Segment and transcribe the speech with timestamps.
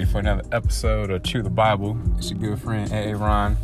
[0.00, 1.98] everybody, for another episode of Chew the Bible.
[2.16, 3.14] It's your good friend A.
[3.14, 3.56] Ron.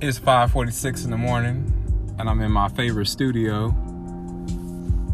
[0.00, 1.72] It's 5:46 in the morning,
[2.18, 3.70] and I'm in my favorite studio.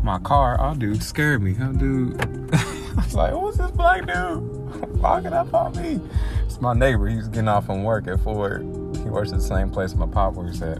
[0.03, 1.57] My car, oh dude, scared me.
[1.61, 2.21] Oh dude,
[2.53, 6.01] I was like, who's this black dude walking up on me?
[6.45, 7.09] It's my neighbor.
[7.09, 8.63] He's getting off from work at Ford.
[8.97, 10.79] He works at the same place my pop works at.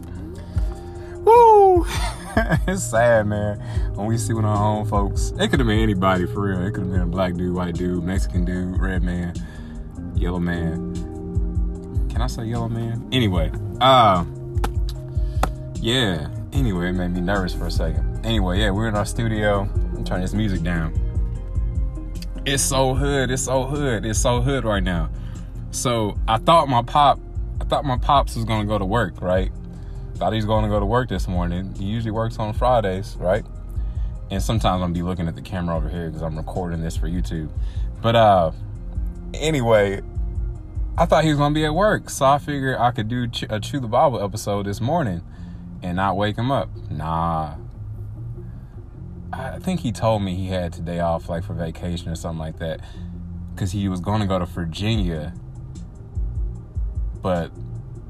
[2.67, 3.59] It's sad, man.
[3.95, 6.65] When we see one of our own folks, it could have been anybody for real.
[6.65, 9.33] It could have been a black dude, white dude, Mexican dude, red man,
[10.15, 10.93] yellow man.
[12.09, 13.07] Can I say yellow man?
[13.11, 14.23] Anyway, uh,
[15.75, 16.29] yeah.
[16.53, 18.25] Anyway, it made me nervous for a second.
[18.25, 19.61] Anyway, yeah, we're in our studio.
[19.61, 20.93] I'm turning this music down.
[22.45, 23.31] It's so hood.
[23.31, 24.05] It's so hood.
[24.05, 25.09] It's so hood right now.
[25.71, 27.19] So I thought my pop,
[27.59, 29.51] I thought my pops was gonna go to work, right?
[30.15, 31.75] Thought he was going to go to work this morning.
[31.75, 33.45] He usually works on Fridays, right?
[34.31, 37.07] And sometimes I'm be looking at the camera over here because I'm recording this for
[37.07, 37.49] YouTube.
[38.01, 38.51] But uh,
[39.33, 40.01] anyway,
[40.97, 43.59] I thought he was gonna be at work, so I figured I could do a
[43.59, 45.21] Chew the Bible episode this morning
[45.83, 46.69] and not wake him up.
[46.89, 47.55] Nah.
[49.33, 52.59] I think he told me he had today off, like for vacation or something like
[52.59, 52.79] that,
[53.53, 55.33] because he was going to go to Virginia.
[57.21, 57.51] But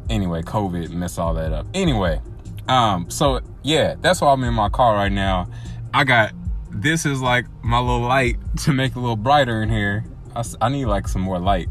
[0.09, 1.67] anyway, COVID messed all that up.
[1.73, 2.21] Anyway,
[2.67, 5.49] um, so yeah, that's why I'm in my car right now.
[5.93, 6.33] I got
[6.69, 10.03] this is like my little light to make a little brighter in here.
[10.35, 11.69] I, I need like some more light,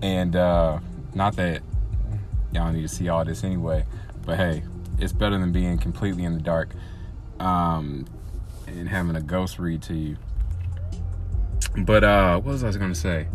[0.00, 0.80] and uh,
[1.14, 1.62] not that
[2.52, 3.84] y'all need to see all this anyway,
[4.24, 4.62] but hey,
[4.98, 6.70] it's better than being completely in the dark
[7.40, 8.06] um,
[8.66, 10.16] and having a ghost read to you.
[11.76, 13.28] But uh, what was I gonna say?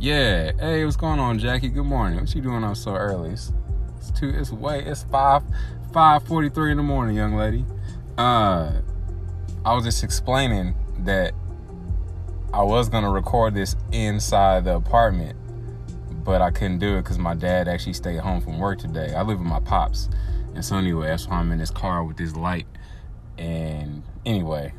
[0.00, 0.52] Yeah.
[0.60, 1.70] Hey, what's going on, Jackie?
[1.70, 2.20] Good morning.
[2.20, 3.30] What you doing up so early?
[3.30, 3.52] It's,
[3.96, 4.28] it's two.
[4.28, 4.84] It's way.
[4.84, 5.42] It's five.
[5.92, 7.64] Five forty-three in the morning, young lady.
[8.16, 8.74] Uh,
[9.64, 11.32] I was just explaining that
[12.52, 15.36] I was gonna record this inside the apartment,
[16.24, 19.14] but I couldn't do it because my dad actually stayed home from work today.
[19.16, 20.08] I live with my pops,
[20.54, 22.66] and so anyway, that's why I'm in this car with this light.
[23.36, 24.74] And anyway,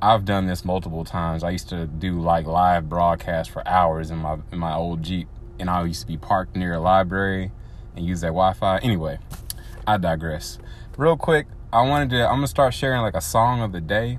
[0.00, 1.42] I've done this multiple times.
[1.42, 5.28] I used to do like live broadcasts for hours in my in my old Jeep,
[5.58, 7.50] and I used to be parked near a library
[7.96, 8.78] and use that Wi-Fi.
[8.78, 9.18] Anyway,
[9.86, 10.58] I digress.
[10.98, 12.26] Real quick, I wanted to.
[12.26, 14.18] I'm gonna start sharing like a song of the day.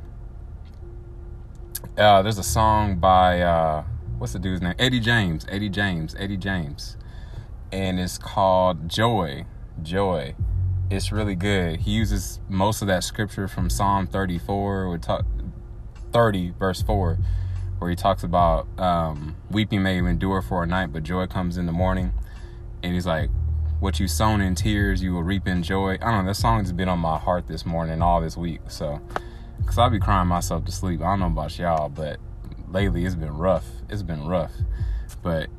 [1.96, 3.84] Uh, there's a song by uh,
[4.18, 4.76] what's the dude's name?
[4.80, 5.46] Eddie James.
[5.48, 6.16] Eddie James.
[6.18, 6.98] Eddie James,
[7.72, 9.46] and it's called Joy.
[9.84, 10.36] Joy.
[10.90, 11.82] It's really good.
[11.82, 14.90] He uses most of that scripture from Psalm 34.
[14.90, 15.26] We talk
[16.12, 17.18] 30, verse 4,
[17.80, 21.66] where he talks about um, weeping may endure for a night, but joy comes in
[21.66, 22.12] the morning.
[22.84, 23.30] And he's like,
[23.80, 25.98] What you sown in tears, you will reap in joy.
[26.02, 28.62] I don't know, that song's been on my heart this morning, all this week.
[28.68, 29.02] So,
[29.60, 31.02] because I'll be crying myself to sleep.
[31.02, 32.20] I don't know about y'all, but
[32.70, 33.66] lately it's been rough.
[33.90, 34.54] It's been rough.
[35.22, 35.50] But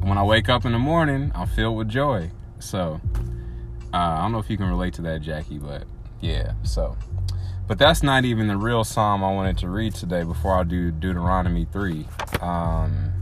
[0.00, 2.30] when I wake up in the morning, I'm filled with joy.
[2.58, 3.00] So,
[3.92, 5.84] uh, I don't know if you can relate to that, Jackie, but
[6.20, 6.96] yeah, so.
[7.72, 10.90] But that's not even the real psalm I wanted to read today before I do
[10.90, 12.06] Deuteronomy 3.
[12.42, 13.14] Um,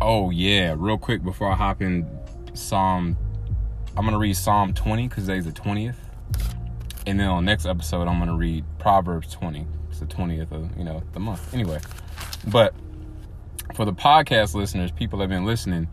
[0.00, 2.04] oh, yeah, real quick before I hop in
[2.52, 3.16] Psalm,
[3.96, 5.94] I'm going to read Psalm 20 because today's the 20th.
[7.06, 9.64] And then on next episode, I'm going to read Proverbs 20.
[9.88, 11.54] It's the 20th of, you know, the month.
[11.54, 11.78] Anyway,
[12.48, 12.74] but
[13.76, 15.86] for the podcast listeners, people that have been listening,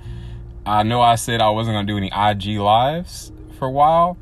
[0.66, 4.18] I know I said I wasn't going to do any IG lives for a while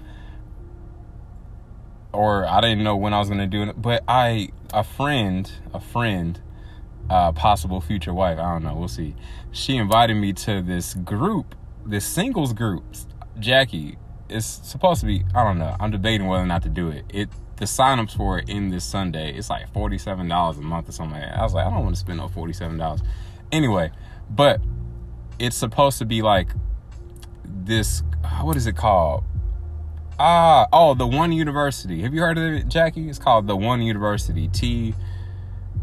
[2.13, 3.81] or I didn't know when I was gonna do it.
[3.81, 6.39] But I, a friend, a friend,
[7.09, 9.15] uh, possible future wife, I don't know, we'll see.
[9.51, 12.83] She invited me to this group, this singles group.
[13.39, 13.97] Jackie,
[14.29, 15.23] it's supposed to be.
[15.35, 15.75] I don't know.
[15.79, 17.05] I'm debating whether or not to do it.
[17.09, 19.33] It the signups for it in this Sunday.
[19.33, 21.19] It's like forty seven dollars a month or something.
[21.19, 23.01] Like I was like, I don't want to spend no forty seven dollars.
[23.51, 23.91] Anyway,
[24.29, 24.61] but
[25.39, 26.49] it's supposed to be like
[27.45, 28.03] this.
[28.41, 29.23] What is it called?
[30.19, 32.03] Ah, oh, the One University.
[32.03, 33.09] Have you heard of it, Jackie?
[33.09, 34.47] It's called the One University.
[34.47, 34.93] T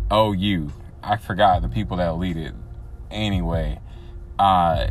[0.09, 0.73] O U.
[1.03, 2.55] I forgot the people that lead it.
[3.11, 3.81] Anyway,
[4.39, 4.87] uh,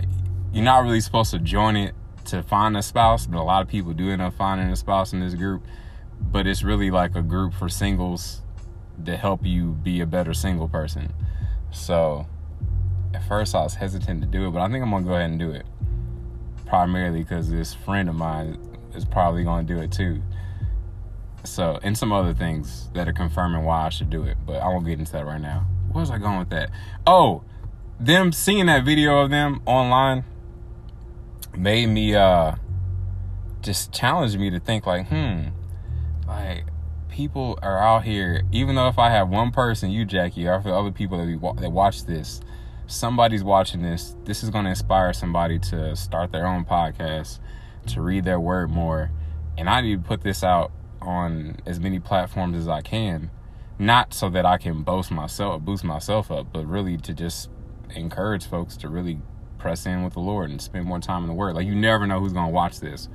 [0.51, 1.95] you're not really supposed to join it
[2.25, 5.13] to find a spouse, but a lot of people do end up finding a spouse
[5.13, 5.63] in this group.
[6.19, 8.41] But it's really like a group for singles
[9.05, 11.13] to help you be a better single person.
[11.71, 12.27] So,
[13.13, 15.29] at first I was hesitant to do it, but I think I'm gonna go ahead
[15.29, 15.65] and do it.
[16.65, 20.21] Primarily because this friend of mine is probably going to do it too.
[21.43, 24.67] So, and some other things that are confirming why I should do it, but I
[24.67, 25.65] won't get into that right now.
[25.91, 26.69] Where was I going with that?
[27.07, 27.43] Oh,
[27.99, 30.23] them seeing that video of them online
[31.57, 32.55] made me uh
[33.61, 35.47] just challenge me to think like, hmm,
[36.27, 36.65] like
[37.09, 38.43] people are out here.
[38.51, 41.71] Even though if I have one person, you Jackie, or for other people that that
[41.71, 42.41] watch this,
[42.87, 44.15] somebody's watching this.
[44.25, 47.39] This is going to inspire somebody to start their own podcast,
[47.87, 49.11] to read their word more,
[49.57, 50.71] and I need to put this out
[51.01, 53.31] on as many platforms as I can.
[53.77, 57.49] Not so that I can boast myself, boost myself up, but really to just
[57.95, 59.21] encourage folks to really
[59.57, 61.55] press in with the Lord and spend more time in the Word.
[61.55, 63.07] Like you never know who's gonna watch this.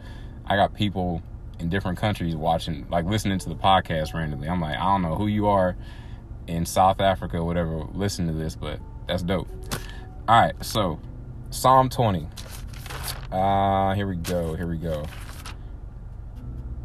[0.46, 1.22] I got people
[1.58, 4.48] in different countries watching, like listening to the podcast randomly.
[4.48, 5.76] I'm like, I don't know who you are
[6.46, 9.48] in South Africa whatever, listen to this, but that's dope.
[10.28, 10.98] All right, so
[11.50, 12.28] Psalm 20.
[13.34, 14.54] Uh, here we go.
[14.54, 15.04] Here we go.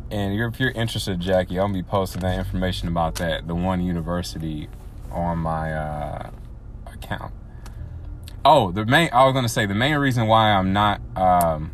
[0.09, 3.83] And if you're interested, Jackie, I'm gonna be posting that information about that, the one
[3.83, 4.67] university,
[5.11, 6.31] on my uh,
[6.87, 7.35] account.
[8.43, 11.69] Oh, the main I was gonna say the main reason why I'm not um,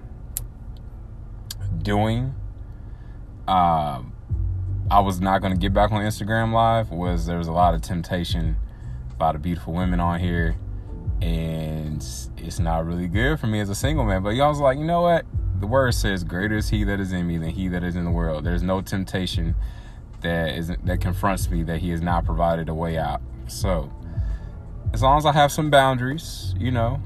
[1.81, 2.35] doing
[3.47, 4.01] uh,
[4.91, 7.81] I was not gonna get back on Instagram live was there was a lot of
[7.81, 8.57] temptation
[9.17, 10.57] by the beautiful women on here
[11.21, 12.05] and
[12.37, 14.23] it's not really good for me as a single man.
[14.23, 15.25] But y'all was like, you know what?
[15.59, 18.05] The word says, Greater is he that is in me than he that is in
[18.05, 18.43] the world.
[18.43, 19.55] There's no temptation
[20.21, 23.21] that isn't that confronts me that he has not provided a way out.
[23.47, 23.91] So
[24.93, 27.01] as long as I have some boundaries, you know,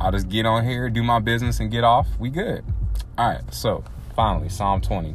[0.00, 2.08] I'll just get on here, do my business, and get off.
[2.18, 2.64] We good.
[3.18, 3.54] All right.
[3.54, 3.84] So
[4.14, 5.14] finally, Psalm 20.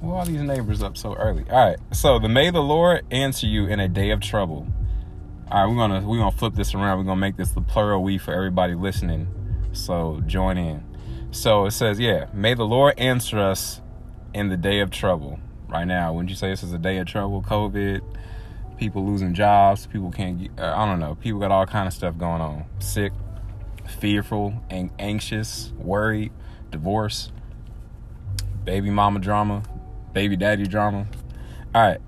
[0.00, 1.44] Why are these neighbors up so early?
[1.50, 1.78] All right.
[1.92, 4.66] So the may the Lord answer you in a day of trouble.
[5.50, 6.98] All right, we're gonna we're gonna flip this around.
[6.98, 9.28] We're gonna make this the plural we for everybody listening.
[9.72, 10.84] So join in.
[11.30, 13.80] So it says, yeah, may the Lord answer us
[14.34, 15.38] in the day of trouble.
[15.66, 17.40] Right now, wouldn't you say this is a day of trouble?
[17.42, 18.02] COVID,
[18.76, 21.94] people losing jobs, people can't get, uh, I don't know, people got all kind of
[21.94, 22.66] stuff going on.
[22.78, 23.12] Sick,
[23.86, 26.30] fearful, and anxious, worried,
[26.70, 27.32] divorce,
[28.64, 29.62] baby mama drama,
[30.12, 31.06] baby daddy drama.
[31.74, 32.00] All right.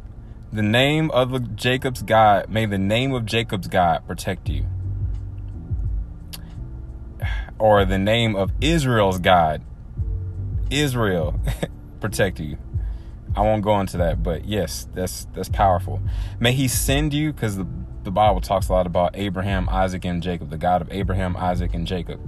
[0.52, 4.66] The name of Jacob's God, may the name of Jacob's God protect you.
[7.58, 9.62] Or the name of Israel's God,
[10.68, 11.38] Israel,
[12.00, 12.58] protect you.
[13.36, 16.00] I won't go into that, but yes, that's that's powerful.
[16.40, 17.66] May he send you, because the,
[18.02, 21.74] the Bible talks a lot about Abraham, Isaac, and Jacob, the God of Abraham, Isaac,
[21.74, 22.20] and Jacob,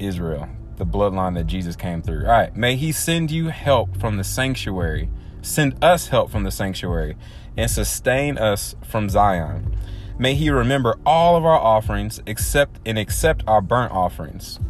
[0.00, 2.24] Israel, the bloodline that Jesus came through.
[2.24, 5.08] All right, may he send you help from the sanctuary,
[5.40, 7.16] send us help from the sanctuary,
[7.56, 9.76] and sustain us from Zion.
[10.18, 14.60] May he remember all of our offerings, accept and accept our burnt offerings.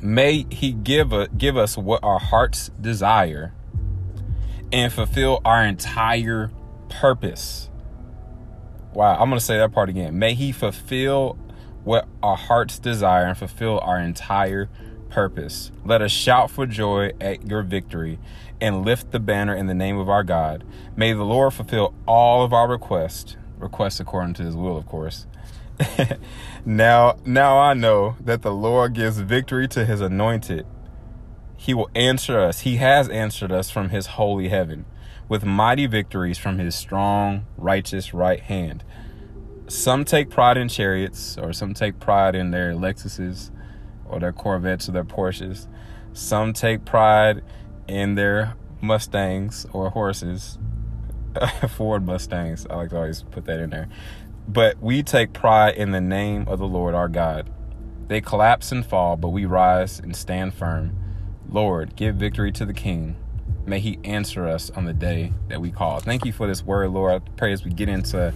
[0.00, 3.52] May he give, a, give us what our hearts desire
[4.72, 6.50] and fulfill our entire
[6.88, 7.70] purpose.
[8.96, 10.18] Wow, I'm going to say that part again.
[10.18, 11.34] May He fulfill
[11.84, 14.70] what our hearts desire and fulfill our entire
[15.10, 15.70] purpose.
[15.84, 18.18] Let us shout for joy at your victory
[18.60, 20.64] and lift the banner in the name of our God.
[20.96, 25.26] May the Lord fulfill all of our requests, requests according to his will, of course.
[26.64, 30.66] now, now I know that the Lord gives victory to his anointed.
[31.56, 32.60] He will answer us.
[32.60, 34.86] He has answered us from his holy heaven
[35.28, 38.84] with mighty victories from his strong, righteous right hand.
[39.68, 43.50] Some take pride in chariots, or some take pride in their Lexuses,
[44.04, 45.66] or their Corvettes, or their Porsches.
[46.12, 47.42] Some take pride
[47.88, 50.58] in their Mustangs or horses,
[51.68, 52.66] Ford Mustangs.
[52.68, 53.88] I like to always put that in there.
[54.48, 57.50] But we take pride in the name of the Lord our God.
[58.08, 60.96] They collapse and fall, but we rise and stand firm.
[61.48, 63.16] Lord, give victory to the King.
[63.66, 65.98] May he answer us on the day that we call.
[65.98, 67.14] Thank you for this word, Lord.
[67.14, 68.32] I pray as we get into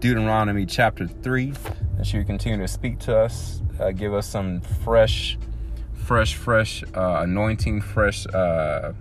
[0.00, 1.52] Deuteronomy chapter 3
[1.96, 5.38] that you continue to speak to us, uh, give us some fresh,
[6.06, 8.92] fresh, fresh uh, anointing, fresh uh,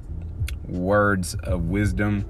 [0.67, 2.25] words of wisdom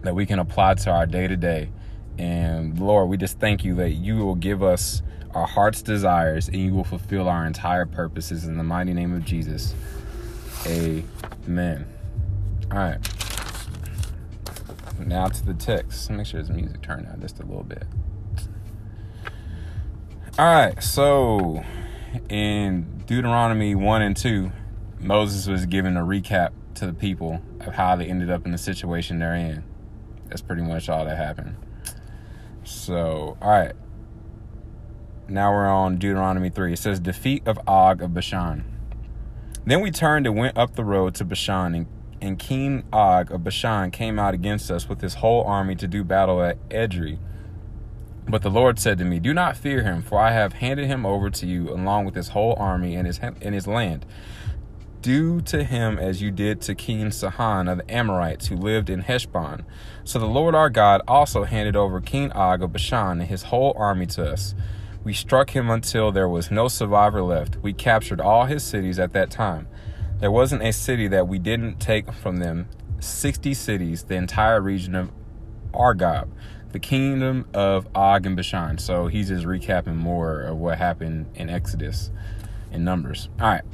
[0.00, 1.68] that we can apply to our day to day.
[2.16, 5.02] And Lord, we just thank you that you will give us
[5.34, 9.26] our heart's desires, and you will fulfill our entire purposes in the mighty name of
[9.26, 9.74] Jesus.
[10.66, 11.86] Amen.
[12.72, 12.98] All right.
[15.04, 16.10] Now to the text.
[16.10, 17.84] Make sure his music turned out just a little bit.
[20.38, 20.82] All right.
[20.82, 21.62] So
[22.30, 24.52] in Deuteronomy 1 and 2,
[25.00, 28.58] Moses was given a recap to the people of how they ended up in the
[28.58, 29.64] situation they're in.
[30.26, 31.56] That's pretty much all that happened.
[32.64, 33.72] So, all right.
[35.26, 36.74] Now we're on Deuteronomy 3.
[36.74, 38.66] It says, Defeat of Og of Bashan.
[39.64, 41.86] Then we turned and went up the road to Bashan, and,
[42.20, 46.04] and King Og of Bashan came out against us with his whole army to do
[46.04, 47.18] battle at Edrei.
[48.28, 51.06] But the Lord said to me, Do not fear him, for I have handed him
[51.06, 54.04] over to you along with his whole army and his, and his land.
[55.00, 59.00] do to him as you did to King Sihon of the Amorites who lived in
[59.00, 59.64] Heshbon.
[60.04, 63.72] So the Lord our God also handed over King Og of Bashan and his whole
[63.76, 64.54] army to us.
[65.04, 67.56] We struck him until there was no survivor left.
[67.62, 69.68] We captured all his cities at that time.
[70.18, 72.68] There wasn't a city that we didn't take from them.
[73.00, 75.12] 60 cities, the entire region of
[75.72, 76.28] Argob,
[76.72, 78.78] the kingdom of Og and Bashan.
[78.78, 82.10] So he's just recapping more of what happened in Exodus
[82.70, 83.28] in Numbers.
[83.40, 83.64] All right.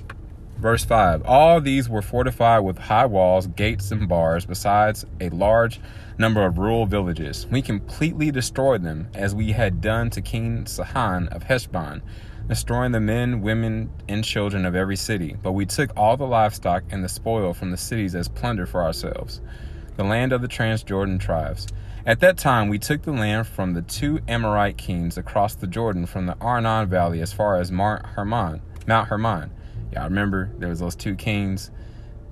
[0.58, 5.80] Verse 5 All these were fortified with high walls, gates, and bars, besides a large
[6.16, 7.46] number of rural villages.
[7.50, 12.02] We completely destroyed them, as we had done to King Sihon of Heshbon,
[12.48, 15.36] destroying the men, women, and children of every city.
[15.42, 18.82] But we took all the livestock and the spoil from the cities as plunder for
[18.82, 19.40] ourselves,
[19.96, 21.66] the land of the Transjordan tribes.
[22.06, 26.04] At that time, we took the land from the two Amorite kings across the Jordan
[26.04, 28.60] from the Arnon Valley as far as Mount Hermon.
[28.86, 29.50] Mount Hermon.
[29.90, 31.70] Y'all remember there was those two kings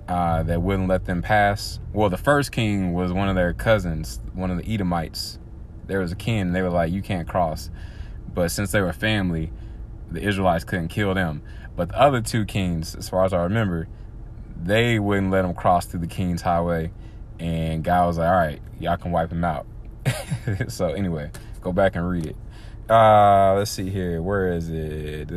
[0.09, 1.81] uh, that wouldn't let them pass.
[1.95, 5.38] Well, the first king was one of their cousins, one of the Edomites.
[5.87, 7.71] There was a king, and they were like, "You can't cross."
[8.35, 9.52] But since they were family,
[10.11, 11.41] the Israelites couldn't kill them.
[11.76, 13.88] But the other two kings, as far as I remember,
[14.55, 16.93] they wouldn't let them cross through the king's highway
[17.43, 19.67] and God was like, all right, y'all can wipe him out.
[20.69, 21.29] so anyway,
[21.61, 22.37] go back and read it.
[22.89, 24.23] Uh, let's see here.
[24.23, 25.29] Where is it?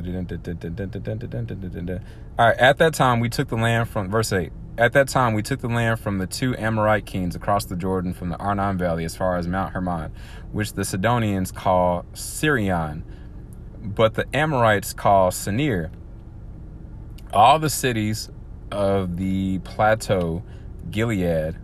[2.38, 2.58] All right.
[2.58, 4.52] At that time, we took the land from verse eight.
[4.78, 8.14] At that time, we took the land from the two Amorite kings across the Jordan
[8.14, 10.12] from the Arnon Valley as far as Mount Hermon,
[10.52, 13.04] which the Sidonians call Sirion,
[13.82, 15.90] but the Amorites call Senir.
[17.34, 18.30] All the cities
[18.72, 20.44] of the plateau,
[20.92, 21.56] Gilead,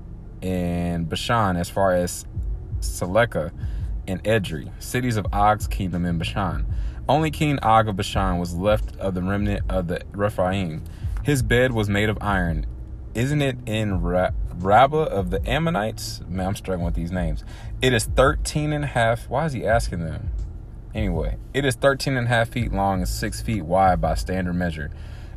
[0.41, 2.25] and Bashan as far as
[2.79, 3.51] Salecah
[4.07, 6.65] and Edrei, cities of Og's kingdom in Bashan.
[7.07, 10.83] Only King Og of Bashan was left of the remnant of the Rephaim.
[11.23, 12.65] His bed was made of iron.
[13.13, 16.21] Isn't it in Ra- Rabbah of the Ammonites?
[16.27, 17.43] Man, I'm struggling with these names.
[17.81, 19.29] It is 13 and a half.
[19.29, 20.29] Why is he asking them?
[20.93, 24.53] Anyway, it is 13 and a half feet long and 6 feet wide by standard
[24.53, 24.91] measure.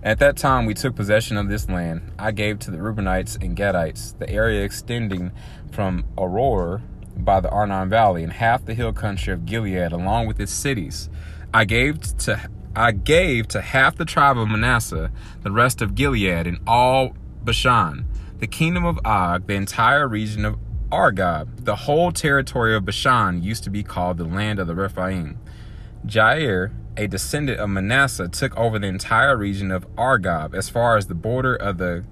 [0.04, 2.12] At that time, we took possession of this land.
[2.18, 5.32] I gave to the Reubenites and Gadites the area extending
[5.72, 6.82] from Aroer
[7.16, 11.08] by the Arnon Valley and half the hill country of Gilead, along with its cities.
[11.54, 15.10] I gave to I gave to half the tribe of Manasseh
[15.42, 18.04] the rest of Gilead and all Bashan,
[18.40, 20.58] the kingdom of Og, the entire region of
[20.92, 21.64] Argob.
[21.64, 25.38] The whole territory of Bashan used to be called the land of the Rephaim.
[26.04, 31.06] Jair a descendant of Manasseh, took over the entire region of Argob as far as
[31.06, 32.04] the border of the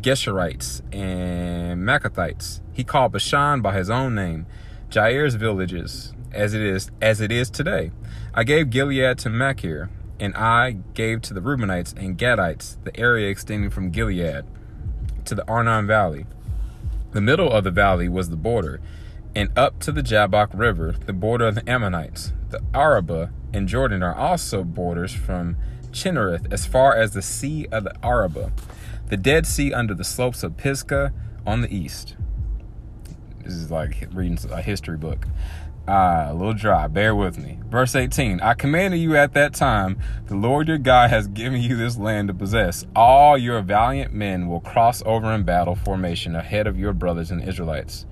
[0.00, 2.60] Geshurites and Maacathites.
[2.72, 4.46] He called Bashan by his own name,
[4.92, 7.90] Jair's villages, as it is as it is today.
[8.34, 9.90] I gave Gilead to Machir,
[10.20, 14.44] and I gave to the Reubenites and Gadites the area extending from Gilead
[15.24, 16.26] to the Arnon Valley.
[17.12, 18.80] The middle of the valley was the border,
[19.34, 22.32] and up to the Jabbok River, the border of the Ammonites.
[22.54, 25.56] The Arabah and Jordan are also borders from
[25.90, 28.52] Chinnereth as far as the Sea of the Arabah,
[29.08, 31.12] the Dead Sea under the slopes of Pisgah
[31.44, 32.14] on the east.
[33.42, 35.26] This is like reading a history book.
[35.88, 36.86] Ah, a little dry.
[36.86, 37.58] Bear with me.
[37.66, 41.76] Verse 18 I commanded you at that time, the Lord your God has given you
[41.76, 42.86] this land to possess.
[42.94, 47.42] All your valiant men will cross over in battle formation ahead of your brothers and
[47.42, 48.06] Israelites.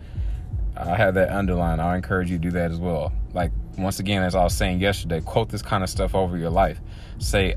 [0.76, 1.80] I have that underlined.
[1.80, 3.12] I encourage you to do that as well.
[3.32, 6.50] Like, once again, as I was saying yesterday, quote this kind of stuff over your
[6.50, 6.80] life.
[7.18, 7.56] Say,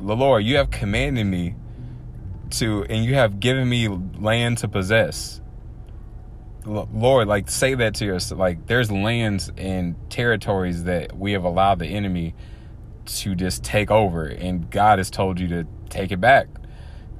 [0.00, 1.54] Lord, you have commanded me
[2.50, 5.40] to, and you have given me land to possess.
[6.66, 8.38] Lord, like, say that to yourself.
[8.38, 12.34] Like, there's lands and territories that we have allowed the enemy
[13.06, 16.48] to just take over, and God has told you to take it back.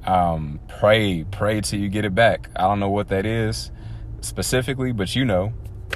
[0.03, 2.49] Um, pray, pray till you get it back.
[2.55, 3.71] I don't know what that is
[4.21, 5.53] specifically, but you know,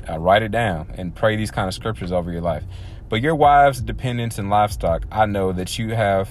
[0.10, 2.64] uh, write it down and pray these kind of scriptures over your life.
[3.10, 6.30] But your wives, dependents, and livestock, I know that you have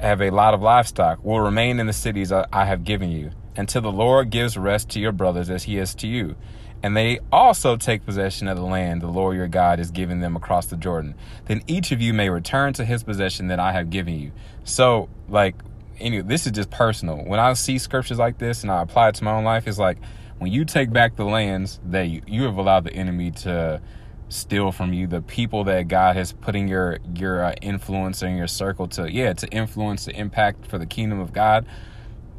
[0.00, 3.30] have a lot of livestock will remain in the cities I, I have given you
[3.56, 6.36] until the Lord gives rest to your brothers as he is to you.
[6.82, 10.36] And they also take possession of the land the Lord your God is giving them
[10.36, 11.14] across the Jordan.
[11.46, 14.32] Then each of you may return to his possession that I have given you.
[14.64, 15.54] So, like,
[15.98, 17.24] anyway, this is just personal.
[17.24, 19.78] When I see scriptures like this and I apply it to my own life, it's
[19.78, 19.96] like,
[20.38, 23.80] when you take back the lands that you, you have allowed the enemy to
[24.28, 28.36] steal from you, the people that God has put in your your uh, influence in
[28.36, 31.66] your circle to yeah to influence the impact for the kingdom of God,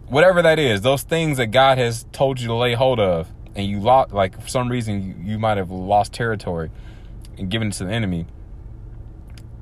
[0.07, 3.65] whatever that is, those things that God has told you to lay hold of, and
[3.65, 6.69] you lost like for some reason you, you might have lost territory
[7.37, 8.25] and given it to the enemy.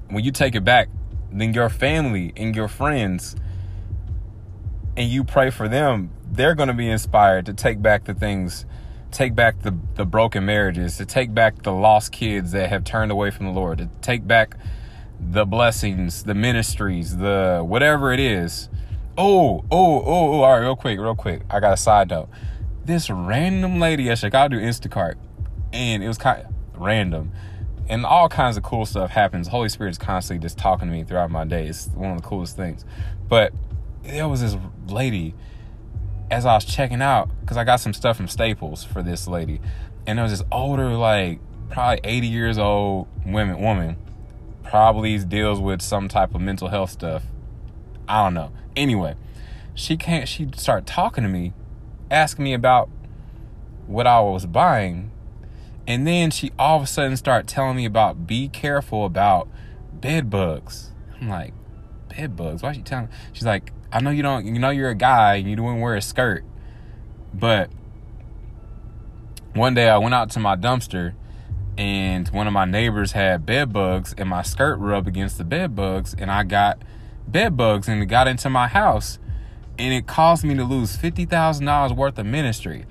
[0.09, 0.89] When you take it back,
[1.31, 3.35] then your family and your friends
[4.95, 8.65] and you pray for them, they're going to be inspired to take back the things,
[9.11, 13.11] take back the, the broken marriages, to take back the lost kids that have turned
[13.11, 14.57] away from the Lord, to take back
[15.19, 18.69] the blessings, the ministries, the whatever it is.
[19.17, 21.43] Oh, oh, oh, oh, all right, real quick, real quick.
[21.49, 22.29] I got a side note.
[22.85, 25.15] This random lady at Chicago Instacart,
[25.71, 27.31] and it was kind of random
[27.89, 29.47] and all kinds of cool stuff happens.
[29.47, 31.67] Holy Spirit is constantly just talking to me throughout my day.
[31.67, 32.85] It's one of the coolest things.
[33.27, 33.53] But
[34.03, 34.55] there was this
[34.87, 35.33] lady
[36.29, 39.61] as I was checking out because I got some stuff from Staples for this lady,
[40.05, 43.97] and there was this older, like probably 80 years old women woman,
[44.63, 47.23] probably deals with some type of mental health stuff.
[48.07, 48.51] I don't know.
[48.75, 49.15] Anyway,
[49.73, 50.27] she can't.
[50.27, 51.53] She started talking to me,
[52.11, 52.89] asking me about
[53.87, 55.11] what I was buying
[55.87, 59.49] and then she all of a sudden start telling me about be careful about
[59.93, 60.91] bed bugs.
[61.19, 61.53] I'm like,
[62.09, 62.63] bed bugs?
[62.63, 63.11] Why is she telling me?
[63.33, 65.95] She's like, I know you don't you know you're a guy and you don't wear
[65.95, 66.43] a skirt.
[67.31, 67.69] But
[69.53, 71.13] one day I went out to my dumpster
[71.77, 75.75] and one of my neighbors had bed bugs and my skirt rubbed against the bed
[75.75, 76.81] bugs and I got
[77.27, 79.19] bed bugs and it got into my house
[79.77, 82.85] and it caused me to lose $50,000 worth of ministry.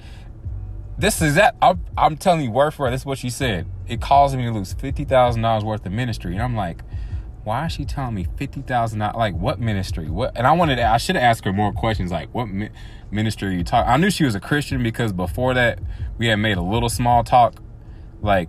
[0.99, 1.57] This is that.
[1.63, 3.67] I'm, I'm telling you, word for word, this is what she said.
[3.89, 6.33] It caused me to lose $50,000 worth of ministry.
[6.35, 6.83] And I'm like,
[7.45, 9.17] why is she telling me $50,000?
[9.17, 10.09] Like, what ministry?
[10.09, 10.33] What?
[10.37, 12.71] And I wanted to, I should have asked her more questions like, what mi-
[13.11, 13.91] ministry are you talking?
[13.91, 15.81] I knew she was a Christian because before that,
[16.19, 17.55] we had made a little small talk.
[18.21, 18.49] Like,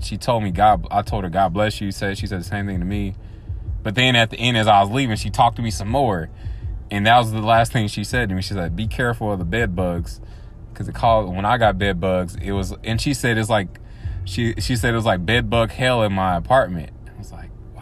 [0.00, 1.92] she told me, God, I told her, God bless you.
[1.92, 3.14] Said, she said the same thing to me.
[3.82, 6.28] But then at the end, as I was leaving, she talked to me some more.
[6.90, 8.42] And that was the last thing she said to me.
[8.42, 10.20] She said, be careful of the bed bugs
[10.72, 12.36] because it called when I got bed bugs.
[12.36, 13.78] It was, and she said it's like,
[14.24, 16.90] she she said it was like bed bug hell in my apartment.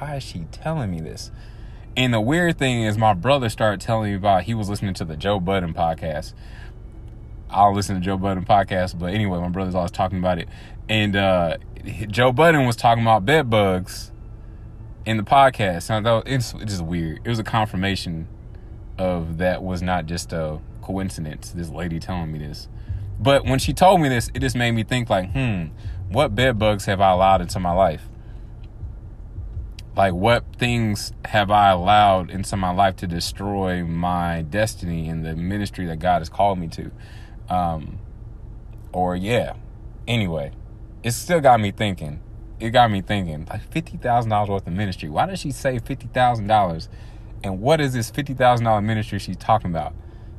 [0.00, 1.30] Why is she telling me this?
[1.94, 5.04] And the weird thing is, my brother started telling me about he was listening to
[5.04, 6.32] the Joe Budden podcast.
[7.50, 10.48] I listen to Joe Budden podcast, but anyway, my brother's always talking about it.
[10.88, 11.58] And uh,
[12.08, 14.10] Joe Budden was talking about bed bugs
[15.04, 15.90] in the podcast.
[15.90, 17.20] And I thought it's just weird.
[17.22, 18.26] It was a confirmation
[18.96, 21.50] of that was not just a coincidence.
[21.50, 22.68] This lady telling me this.
[23.18, 25.66] But when she told me this, it just made me think like, hmm,
[26.08, 28.09] what bed bugs have I allowed into my life?
[29.96, 35.34] Like what things have I allowed into my life to destroy my destiny and the
[35.34, 36.90] ministry that God has called me to?
[37.48, 37.98] Um,
[38.92, 39.54] or yeah.
[40.06, 40.52] Anyway,
[41.02, 42.20] it still got me thinking.
[42.58, 45.08] It got me thinking, like fifty thousand dollars worth of ministry.
[45.08, 46.88] Why does she say fifty thousand dollars?
[47.42, 49.94] And what is this fifty thousand dollar ministry she's talking about?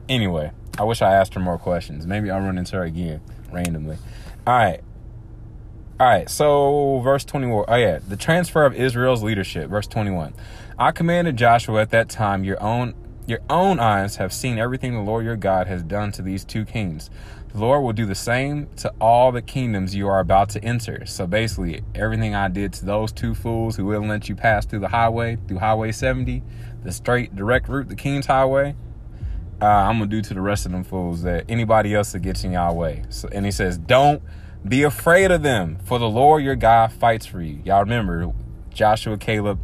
[0.07, 2.05] Anyway, I wish I asked her more questions.
[2.05, 3.97] Maybe I'll run into her again randomly.
[4.45, 4.81] All right.
[6.01, 6.27] All right.
[6.27, 7.65] So, verse 21.
[7.67, 7.99] Oh, yeah.
[7.99, 9.69] The transfer of Israel's leadership.
[9.69, 10.33] Verse 21.
[10.79, 12.95] I commanded Joshua at that time, your own
[13.27, 16.65] your own eyes have seen everything the Lord your God has done to these two
[16.65, 17.11] kings.
[17.49, 21.05] The Lord will do the same to all the kingdoms you are about to enter.
[21.05, 24.79] So basically, everything I did to those two fools who wouldn't let you pass through
[24.79, 26.41] the highway, through Highway 70,
[26.83, 28.75] the straight, direct route, the King's Highway,
[29.61, 32.43] uh, I'm gonna do to the rest of them fools that anybody else that gets
[32.43, 33.03] in y'all way.
[33.09, 34.23] So, and he says, don't
[34.67, 37.61] be afraid of them, for the Lord your God fights for you.
[37.65, 38.31] Y'all remember
[38.73, 39.59] Joshua, Caleb,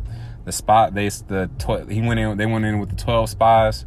[0.45, 2.38] the spot they the tw- he went in.
[2.38, 3.86] They went in with the twelve spies,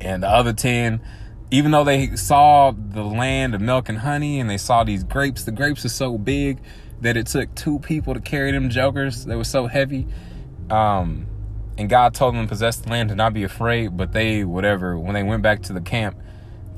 [0.00, 1.00] and the other ten.
[1.50, 5.44] Even though they saw the land of milk and honey, and they saw these grapes,
[5.44, 6.58] the grapes are so big
[7.00, 9.24] that it took two people to carry them jokers.
[9.24, 10.06] They were so heavy.
[10.68, 11.26] Um,
[11.78, 14.98] and God told them to possess the land to not be afraid, but they, whatever,
[14.98, 16.18] when they went back to the camp,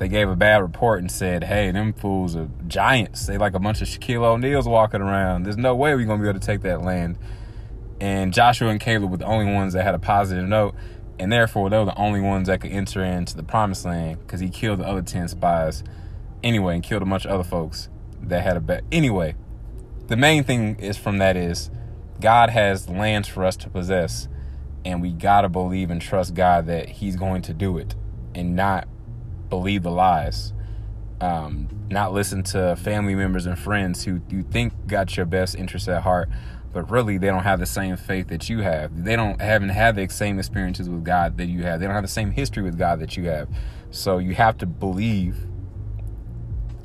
[0.01, 3.27] they gave a bad report and said, hey, them fools are giants.
[3.27, 5.43] They like a bunch of Shaquille O'Neals walking around.
[5.43, 7.19] There's no way we're going to be able to take that land.
[7.99, 10.73] And Joshua and Caleb were the only ones that had a positive note.
[11.19, 14.39] And therefore, they were the only ones that could enter into the promised land because
[14.39, 15.83] he killed the other 10 spies
[16.43, 17.87] anyway and killed a bunch of other folks
[18.23, 18.83] that had a bet.
[18.91, 19.35] Anyway,
[20.07, 21.69] the main thing is from that is
[22.19, 24.27] God has lands for us to possess
[24.83, 27.93] and we gotta believe and trust God that He's going to do it,
[28.33, 28.87] and not
[29.51, 30.53] believe the lies.
[31.19, 35.87] Um, not listen to family members and friends who you think got your best interest
[35.87, 36.29] at heart,
[36.73, 39.03] but really they don't have the same faith that you have.
[39.03, 41.79] They don't haven't had the same experiences with God that you have.
[41.79, 43.47] They don't have the same history with God that you have.
[43.91, 45.45] So you have to believe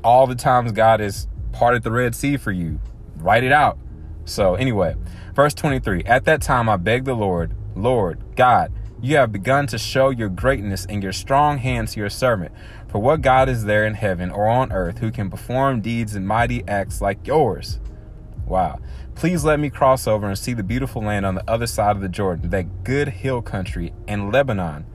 [0.03, 2.79] all the times God has parted the Red Sea for you.
[3.15, 3.79] Write it out.
[4.25, 4.95] So anyway,
[5.33, 6.03] verse 23.
[6.03, 10.29] At that time I begged the Lord Lord God, you have begun to show your
[10.29, 12.51] greatness and your strong hand to your servant.
[12.87, 16.27] For what God is there in heaven or on earth who can perform deeds and
[16.27, 17.79] mighty acts like yours?
[18.45, 18.79] Wow.
[19.13, 22.01] Please let me cross over and see the beautiful land on the other side of
[22.01, 24.85] the Jordan, that good hill country, and Lebanon.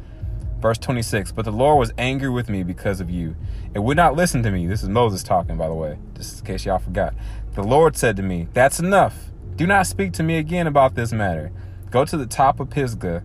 [0.60, 3.36] Verse 26 But the Lord was angry with me because of you
[3.74, 4.66] and would not listen to me.
[4.66, 7.14] This is Moses talking, by the way, just in case y'all forgot.
[7.54, 9.16] The Lord said to me, That's enough.
[9.56, 11.52] Do not speak to me again about this matter.
[11.90, 13.22] Go to the top of Pisgah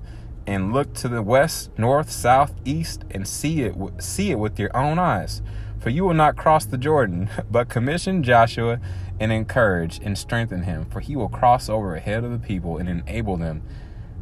[0.48, 4.76] and look to the west, north, south, east, and see it see it with your
[4.76, 5.42] own eyes.
[5.80, 8.80] For you will not cross the Jordan, but commission Joshua
[9.20, 12.88] and encourage and strengthen him, for he will cross over ahead of the people and
[12.88, 13.62] enable them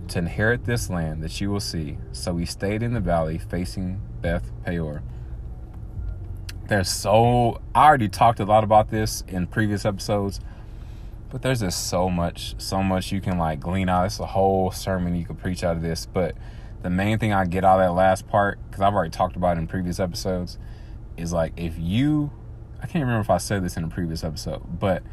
[0.07, 1.97] to inherit this land that you will see.
[2.11, 5.03] So he stayed in the valley facing Beth Peor.
[6.67, 10.39] There's so I already talked a lot about this in previous episodes,
[11.35, 14.05] but there's just so much, so much you can like glean out.
[14.05, 16.05] It's a whole sermon you could preach out of this.
[16.05, 16.33] But
[16.81, 19.57] the main thing I get out of that last part, because I've already talked about
[19.57, 20.57] it in previous episodes,
[21.17, 22.31] is like if you
[22.81, 25.03] I can't remember if I said this in a previous episode, but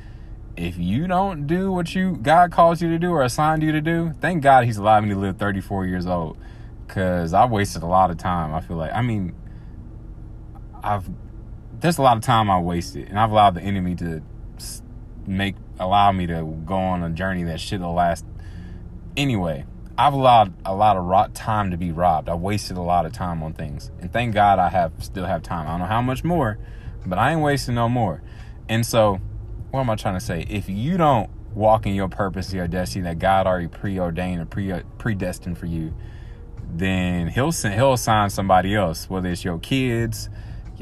[0.56, 3.80] if you don't do what you God calls you to do or assigned you to
[3.80, 6.36] do, thank God He's allowed me to live 34 years old.
[6.86, 8.54] Cause I've wasted a lot of time.
[8.54, 9.34] I feel like I mean,
[10.84, 11.10] I've
[11.80, 14.22] there's a lot of time I wasted, and I've allowed the enemy to
[15.26, 18.24] make allow me to go on a journey that have last.
[19.16, 19.64] Anyway,
[19.98, 22.28] I've allowed a lot of rot time to be robbed.
[22.28, 25.42] I wasted a lot of time on things, and thank God I have still have
[25.42, 25.66] time.
[25.66, 26.58] I don't know how much more,
[27.04, 28.22] but I ain't wasting no more.
[28.68, 29.20] And so
[29.72, 30.46] what am I trying to say?
[30.50, 34.72] If you don't walk in your purpose, your destiny that God already preordained or pre
[34.98, 35.94] predestined for you,
[36.74, 40.28] then he'll send, he'll assign somebody else, whether it's your kids,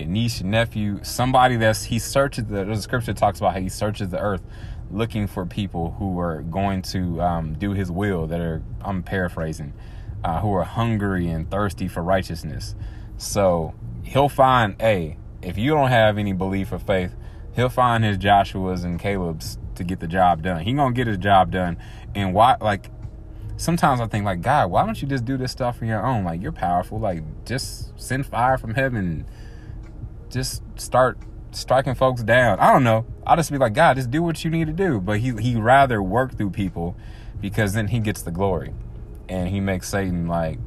[0.01, 3.69] your niece, your nephew, somebody that's he searches the, the scripture talks about how he
[3.69, 4.43] searches the earth
[4.91, 9.73] looking for people who are going to um, do his will that are I'm paraphrasing,
[10.25, 12.75] uh, who are hungry and thirsty for righteousness.
[13.17, 17.15] So he'll find a if you don't have any belief or faith,
[17.55, 20.63] he'll find his Joshua's and Caleb's to get the job done.
[20.63, 21.79] He gonna get his job done.
[22.15, 22.91] And why like
[23.57, 26.25] sometimes I think like God, why don't you just do this stuff for your own?
[26.25, 26.99] Like you're powerful.
[26.99, 29.27] Like just send fire from heaven.
[30.31, 31.19] Just start
[31.53, 32.59] striking folks down.
[32.59, 33.07] I don't know.
[33.27, 35.01] I'll just be like, God, just do what you need to do.
[35.01, 36.97] But he he rather work through people
[37.41, 38.73] because then he gets the glory.
[39.29, 40.59] And he makes Satan like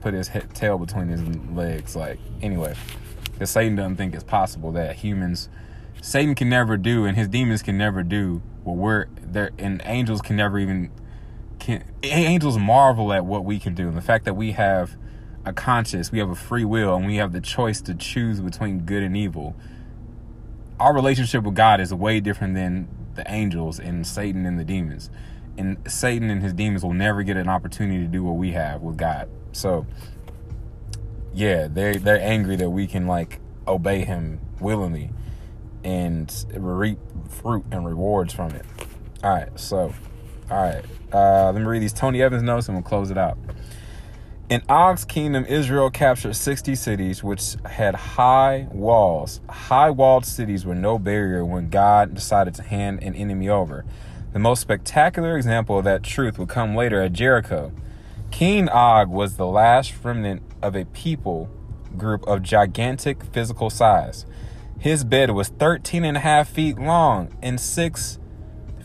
[0.00, 1.96] put his head, tail between his legs.
[1.96, 2.74] Like anyway,
[3.32, 5.48] because Satan doesn't think it's possible that humans
[6.00, 10.20] Satan can never do, and his demons can never do what we're there, and angels
[10.20, 10.90] can never even.
[11.58, 14.96] Can angels marvel at what we can do, and the fact that we have
[15.44, 18.80] a conscience, we have a free will, and we have the choice to choose between
[18.80, 19.56] good and evil.
[20.78, 25.10] Our relationship with God is way different than the angels and Satan and the demons.
[25.56, 28.80] And Satan and his demons will never get an opportunity to do what we have
[28.82, 29.28] with God.
[29.52, 29.86] So,
[31.34, 35.10] yeah, they they're angry that we can like obey him willingly
[35.82, 36.98] and reap
[37.28, 38.64] fruit and rewards from it.
[39.22, 39.92] All right, so,
[40.50, 43.36] all right, uh, let me read these Tony Evans notes and we'll close it out.
[44.48, 49.42] In Og's kingdom, Israel captured 60 cities which had high walls.
[49.46, 53.84] High walled cities were no barrier when God decided to hand an enemy over.
[54.32, 57.72] The most spectacular example of that truth would come later at Jericho.
[58.30, 61.50] King Og was the last remnant of a people
[61.98, 64.24] group of gigantic physical size.
[64.78, 68.18] His bed was 13 and a half feet long and 6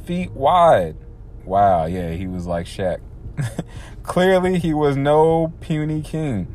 [0.03, 0.97] feet wide.
[1.45, 2.99] Wow, yeah, he was like Shaq.
[4.03, 6.53] Clearly, he was no puny king.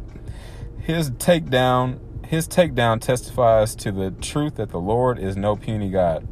[0.80, 6.28] His takedown, his takedown testifies to the truth that the Lord is no puny God.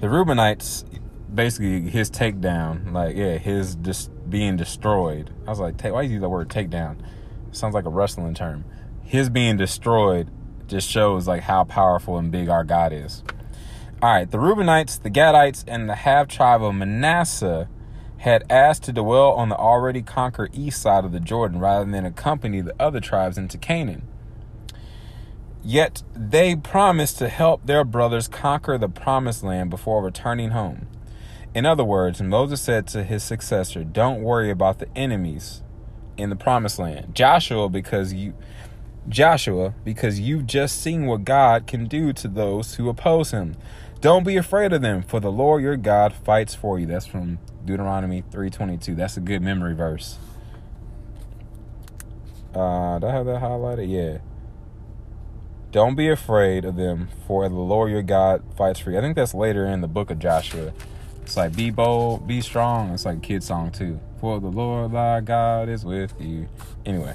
[0.00, 0.84] The Reubenites,
[1.32, 5.32] basically, his takedown, like yeah, his just being destroyed.
[5.46, 6.98] I was like, why do you use the word takedown?
[7.50, 8.64] Sounds like a wrestling term.
[9.02, 10.30] His being destroyed
[10.68, 13.24] just shows like how powerful and big our God is.
[14.00, 17.68] All right, the Reubenites, the Gadites, and the half tribe of Manasseh
[18.18, 22.04] had asked to dwell on the already conquered east side of the Jordan rather than
[22.04, 24.06] accompany the other tribes into Canaan.
[25.62, 30.88] Yet they promised to help their brothers conquer the promised land before returning home.
[31.54, 35.62] In other words, Moses said to his successor, Don't worry about the enemies
[36.16, 37.14] in the promised land.
[37.14, 38.34] Joshua, because you
[39.08, 43.56] Joshua, because you've just seen what God can do to those who oppose him.
[44.00, 46.86] Don't be afraid of them, for the Lord your God fights for you.
[46.86, 48.96] That's from Deuteronomy 3:22.
[48.96, 50.18] That's a good memory verse.
[52.54, 53.88] Uh, do I have that highlighted?
[53.88, 54.18] Yeah.
[55.70, 58.98] Don't be afraid of them, for the Lord your God fights for you.
[58.98, 60.72] I think that's later in the book of Joshua.
[61.22, 62.90] It's like be bold, be strong.
[62.90, 64.00] It's like a kid song too.
[64.20, 66.48] For the Lord thy God is with you.
[66.86, 67.14] Anyway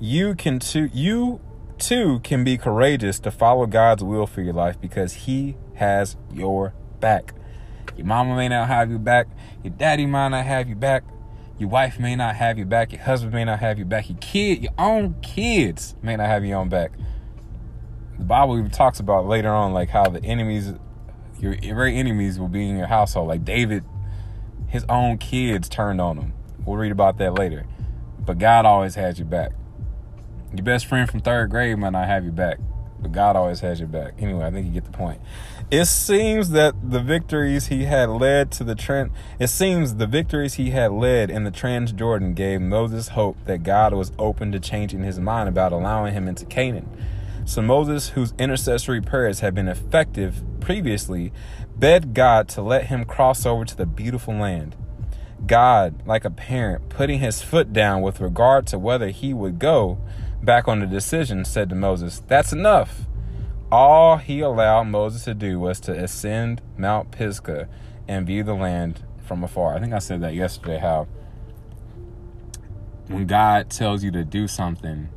[0.00, 1.40] you can too you
[1.78, 6.72] too can be courageous to follow God's will for your life because he has your
[7.00, 7.32] back.
[7.96, 9.28] Your mama may not have you back,
[9.62, 11.04] your daddy might not have you back,
[11.58, 12.92] Your wife may not have you back.
[12.92, 14.08] Your husband may not have you back.
[14.08, 16.92] Your kid, your own kids may not have you on back.
[18.18, 20.72] The Bible even talks about later on, like how the enemies,
[21.38, 23.28] your very enemies, will be in your household.
[23.28, 23.84] Like David,
[24.68, 26.32] his own kids turned on him.
[26.64, 27.66] We'll read about that later.
[28.18, 29.52] But God always has you back.
[30.52, 32.58] Your best friend from third grade might not have you back,
[33.00, 34.14] but God always has your back.
[34.18, 35.20] Anyway, I think you get the point.
[35.70, 40.54] It seems that the victories he had led to the Trent it seems the victories
[40.54, 45.02] he had led in the Transjordan gave Moses hope that God was open to changing
[45.02, 46.88] his mind about allowing him into Canaan.
[47.46, 51.32] So Moses, whose intercessory prayers had been effective previously,
[51.76, 54.76] begged God to let him cross over to the beautiful land.
[55.46, 59.98] God, like a parent, putting his foot down with regard to whether he would go
[60.42, 63.06] back on the decision, said to Moses, That's enough.
[63.74, 67.68] All he allowed Moses to do was to ascend Mount Pisgah
[68.06, 69.74] and view the land from afar.
[69.74, 71.08] I think I said that yesterday how
[73.08, 75.08] when God tells you to do something,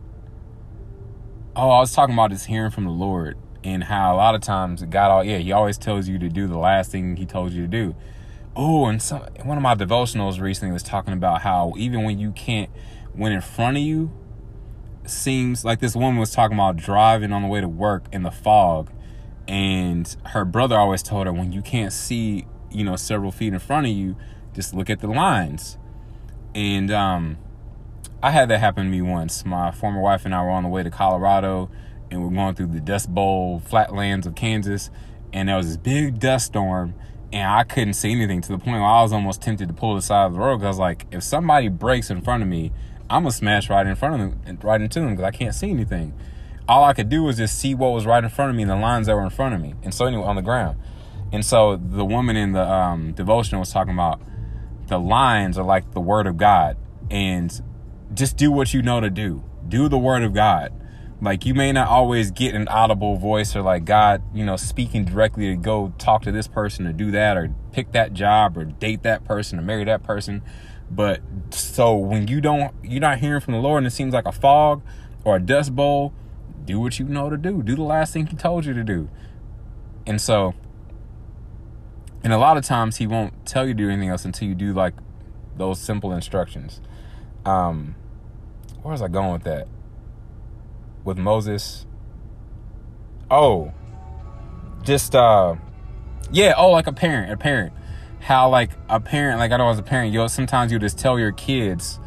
[1.56, 4.42] oh, I was talking about just hearing from the Lord and how a lot of
[4.42, 7.52] times God, all yeah, He always tells you to do the last thing He told
[7.52, 7.96] you to do.
[8.56, 12.32] Oh, and some one of my devotionals recently was talking about how even when you
[12.32, 12.72] can't,
[13.14, 14.12] when in front of you,
[15.10, 18.32] seems like this woman was talking about driving on the way to work in the
[18.32, 18.92] fog.
[19.48, 23.60] And her brother always told her when you can't see you know several feet in
[23.60, 24.16] front of you
[24.54, 25.78] just look at the lines.
[26.54, 27.38] And um
[28.22, 29.46] i had that happen to me once.
[29.46, 31.70] My former wife and i were on the way to colorado
[32.12, 34.90] and we're going through the dust bowl flatlands of kansas
[35.34, 36.94] and there was this big dust storm
[37.34, 39.96] and i couldn't see anything to the point where i was almost tempted to pull
[39.96, 42.72] the side of the road because like if somebody breaks in front of me
[43.10, 45.70] I'm gonna smash right in front of them, right into them because I can't see
[45.70, 46.14] anything.
[46.68, 48.72] All I could do was just see what was right in front of me and
[48.72, 50.78] the lines that were in front of me, and so anyway on the ground.
[51.32, 54.22] And so the woman in the um, devotion was talking about
[54.88, 56.78] the lines are like the word of God,
[57.10, 57.62] and
[58.14, 59.44] just do what you know to do.
[59.68, 60.74] Do the word of God.
[61.20, 65.04] Like you may not always get an audible voice or like God, you know, speaking
[65.04, 68.66] directly to go talk to this person or do that or pick that job or
[68.66, 70.44] date that person or marry that person
[70.90, 74.26] but so when you don't, you're not hearing from the Lord and it seems like
[74.26, 74.82] a fog
[75.24, 76.14] or a dust bowl,
[76.66, 77.62] do what you know to do.
[77.62, 79.10] Do the last thing He told you to do.
[80.06, 80.54] And so,
[82.24, 84.56] and a lot of times He won't tell you to do anything else until you
[84.56, 84.94] do like
[85.58, 86.80] those simple instructions.
[87.46, 87.96] Um,
[88.82, 89.68] where was I going with that?
[91.04, 91.86] With Moses?
[93.30, 93.74] Oh,
[94.84, 95.56] just uh,
[96.32, 96.54] yeah.
[96.58, 97.74] Oh, like a parent, a parent
[98.28, 101.18] how like a parent, like I know as a parent, you sometimes you just tell
[101.18, 101.98] your kids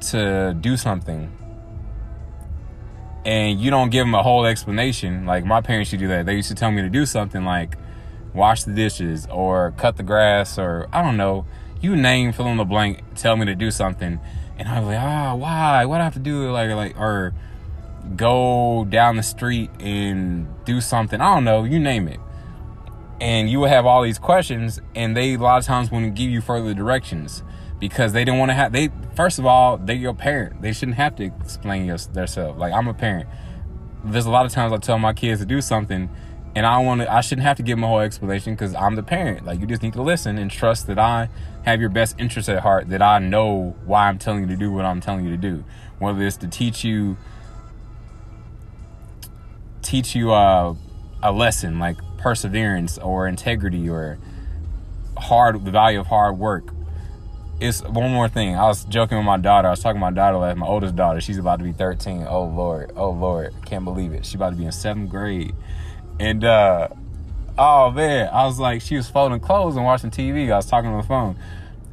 [0.00, 1.32] to do something
[3.24, 5.24] and you don't give them a whole explanation.
[5.24, 6.26] Like my parents used to do that.
[6.26, 7.76] They used to tell me to do something like
[8.34, 11.46] wash the dishes or cut the grass or I don't know.
[11.80, 14.18] You name fill in the blank, tell me to do something.
[14.58, 15.84] And I was like, ah, why?
[15.84, 16.50] What I have to do?
[16.50, 17.34] Like, like, or
[18.16, 21.20] go down the street and do something.
[21.20, 21.62] I don't know.
[21.62, 22.18] You name it
[23.20, 26.30] and you will have all these questions and they a lot of times to give
[26.30, 27.42] you further directions
[27.78, 30.60] because they don't want to have they first of all they're your parent.
[30.62, 33.28] They shouldn't have to explain your, themselves like i'm a parent.
[34.04, 36.10] There's a lot of times i tell my kids to do something
[36.54, 38.96] and i want to i shouldn't have to give them a whole explanation because i'm
[38.96, 39.46] the parent.
[39.46, 41.28] Like you just need to listen and trust that i
[41.64, 44.70] have your best interest at heart that i know why i'm telling you to do
[44.70, 45.64] what i'm telling you to do.
[45.98, 47.16] Whether it's to teach you
[49.82, 50.74] teach you uh,
[51.22, 51.96] a lesson like
[52.26, 54.18] perseverance or integrity or
[55.16, 56.72] hard the value of hard work.
[57.60, 58.56] It's one more thing.
[58.56, 59.68] I was joking with my daughter.
[59.68, 61.20] I was talking to my daughter last, my oldest daughter.
[61.20, 62.26] She's about to be 13.
[62.28, 62.90] Oh Lord.
[62.96, 63.54] Oh Lord.
[63.64, 64.26] Can't believe it.
[64.26, 65.54] She's about to be in seventh grade.
[66.18, 66.88] And uh
[67.56, 70.50] oh man, I was like, she was folding clothes and watching TV.
[70.50, 71.36] I was talking on the phone.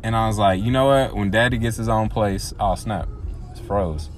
[0.02, 1.16] And I was like, you know what?
[1.16, 3.08] When daddy gets his own place, I'll snap.
[3.52, 4.10] It's froze.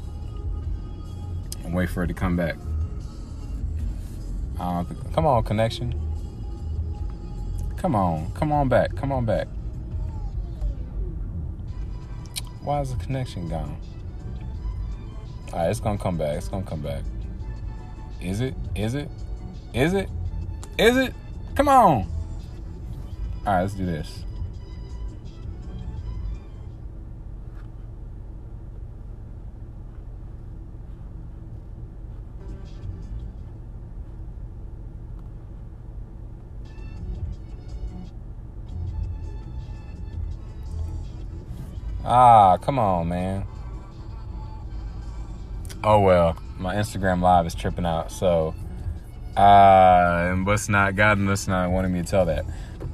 [1.65, 2.55] And wait for it to come back.
[5.13, 6.04] come on, connection.
[7.77, 9.47] Come on, come on back, come on back.
[12.61, 13.77] Why is the connection gone?
[15.53, 16.35] All right, it's gonna come back.
[16.37, 17.03] It's gonna come back.
[18.19, 18.55] Is it?
[18.75, 19.07] Is it?
[19.73, 20.09] Is it?
[20.79, 21.13] Is it?
[21.53, 22.07] Come on.
[23.45, 24.23] All right, let's do this.
[42.05, 43.45] Ah, come on, man.
[45.83, 48.11] Oh well, my Instagram live is tripping out.
[48.11, 48.53] So,
[49.35, 52.45] uh, and what's not God and what's not wanting me to tell that.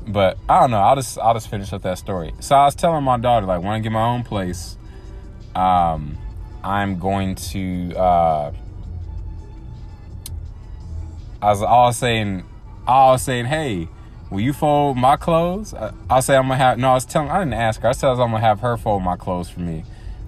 [0.07, 0.79] but I don't know.
[0.79, 2.33] I'll just I'll just finish up that story.
[2.39, 4.77] So I was telling my daughter like when I get my own place,
[5.55, 6.17] um,
[6.63, 7.93] I'm going to.
[7.95, 8.51] Uh,
[11.41, 12.43] I was all saying,
[12.87, 13.87] was saying, hey,
[14.31, 15.73] will you fold my clothes?
[15.73, 16.79] I, I say I'm gonna have.
[16.79, 17.29] No, I was telling.
[17.29, 17.89] I didn't ask her.
[17.89, 19.83] I said I am gonna have her fold my clothes for me,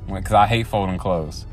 [0.07, 1.47] because I hate folding clothes.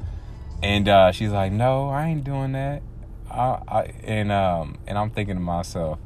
[0.62, 2.82] And uh, she's like, no, I ain't doing that.
[3.30, 5.98] I, I and um and I'm thinking to myself,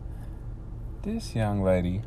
[1.02, 2.02] this young lady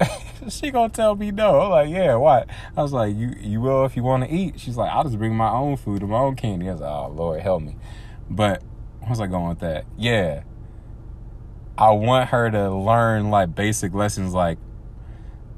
[0.48, 1.60] she gonna tell me no.
[1.60, 2.44] I'm like, yeah, why?
[2.76, 4.60] I was like, you you will if you want to eat.
[4.60, 6.68] She's like, I'll just bring my own food and my own candy.
[6.68, 7.76] I was like, oh Lord, help me.
[8.30, 8.62] But
[9.00, 9.86] what's I going with that?
[9.96, 10.42] Yeah,
[11.78, 14.58] I want her to learn like basic lessons like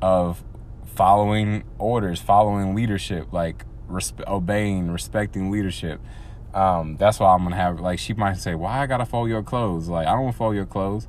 [0.03, 0.45] of
[0.85, 5.99] following orders, following leadership, like resp- obeying, respecting leadership.
[6.53, 9.43] Um, that's why I'm gonna have like she might say, "Why I gotta fold your
[9.43, 11.09] clothes?" Like I don't fold your clothes.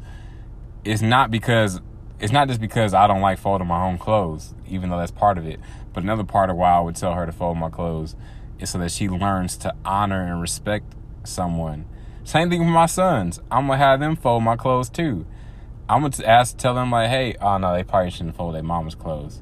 [0.85, 1.81] It's not because
[2.21, 5.37] it's not just because I don't like folding my own clothes, even though that's part
[5.37, 5.59] of it.
[5.91, 8.15] But another part of why I would tell her to fold my clothes
[8.59, 10.95] is so that she learns to honor and respect
[11.25, 11.83] someone.
[12.31, 13.41] Same thing with my sons.
[13.51, 15.25] I'm gonna have them fold my clothes too.
[15.89, 18.95] I'm gonna ask, tell them like, hey, oh no, they probably shouldn't fold their mama's
[18.95, 19.41] clothes.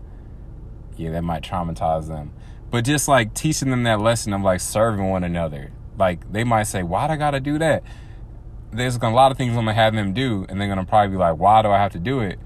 [0.98, 2.34] Yeah, that might traumatize them.
[2.72, 5.72] But just like teaching them that lesson of like serving one another.
[6.00, 7.84] Like they might say, why'd I gotta do that?
[8.72, 11.18] There's a lot of things I'm gonna have them do, and they're gonna probably be
[11.18, 12.40] like, why do I have to do it?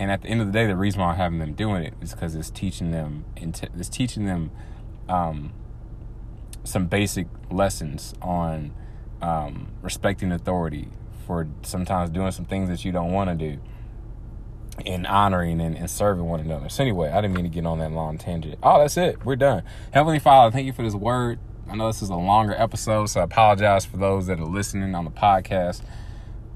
[0.00, 1.94] and at the end of the day, the reason why I'm having them doing it
[2.02, 4.50] is because it's teaching them, it's teaching them
[5.08, 5.52] um,
[6.64, 8.72] some basic lessons on
[9.22, 10.88] um, respecting authority
[11.26, 13.60] for sometimes doing some things that you don't want to do
[14.84, 16.68] and honoring and, and, serving one another.
[16.68, 18.58] So anyway, I didn't mean to get on that long tangent.
[18.62, 19.24] Oh, that's it.
[19.24, 19.62] We're done.
[19.92, 21.38] Heavenly Father, thank you for this word.
[21.68, 24.94] I know this is a longer episode, so I apologize for those that are listening
[24.94, 25.82] on the podcast.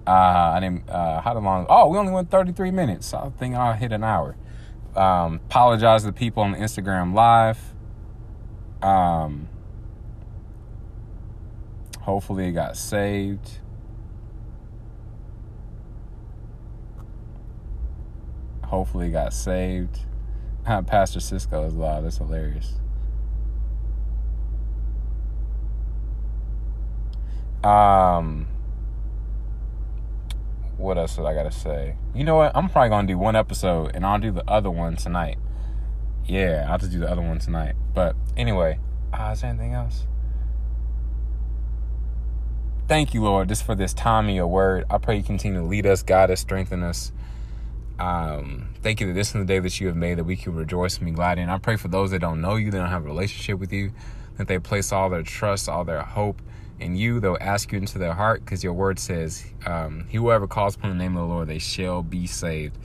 [0.07, 0.11] Uh,
[0.55, 0.89] I didn't.
[0.89, 1.67] Uh, how long?
[1.69, 3.13] Oh, we only went 33 minutes.
[3.13, 4.37] I think I hit an hour.
[4.95, 7.59] Um, apologize to the people on the Instagram live.
[8.83, 9.49] Um,
[12.01, 13.59] hopefully it got saved.
[18.65, 20.01] Hopefully it got saved.
[20.65, 22.05] Pastor Cisco is live.
[22.05, 22.75] That's hilarious.
[27.63, 28.47] Um
[30.79, 31.97] what else did I gotta say?
[32.15, 32.53] You know what?
[32.55, 35.37] I'm probably gonna do one episode and I'll do the other one tonight.
[36.25, 37.75] Yeah, I'll just do the other one tonight.
[37.93, 38.79] But anyway,
[39.13, 40.07] uh, is there anything else?
[42.91, 44.85] Thank you, Lord, just for this time in your word.
[44.91, 47.13] I pray you continue to lead us, guide us, strengthen us.
[48.01, 50.57] Um, thank you that this is the day that you have made that we can
[50.57, 51.49] rejoice and be glad in.
[51.51, 53.93] I pray for those that don't know you, that don't have a relationship with you,
[54.39, 56.43] that they place all their trust, all their hope
[56.81, 60.75] in you, they'll ask you into their heart because your word says, um, whoever calls
[60.75, 62.77] upon the name of the Lord, they shall be saved.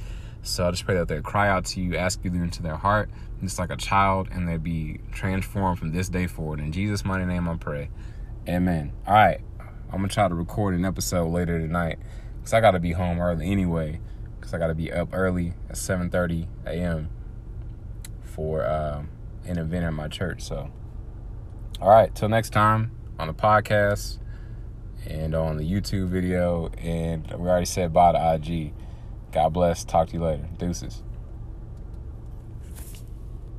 [0.44, 3.10] So I just pray that they cry out to you, ask you into their heart,
[3.42, 6.60] just like a child, and they be transformed from this day forward.
[6.60, 7.90] In Jesus' mighty name, I pray.
[8.48, 8.92] Amen.
[9.08, 9.42] All right.
[9.92, 12.00] I'm to try to record an episode later tonight
[12.38, 14.00] because I got to be home early anyway
[14.40, 17.10] because I got to be up early at 7.30 a.m.
[18.24, 19.04] for uh,
[19.46, 20.42] an event at my church.
[20.42, 20.70] So,
[21.80, 22.14] all right.
[22.14, 24.20] Till next time on the podcast
[25.06, 26.68] and on the YouTube video.
[26.78, 28.74] And we already said bye to IG.
[29.32, 29.84] God bless.
[29.84, 30.48] Talk to you later.
[30.58, 31.04] Deuces.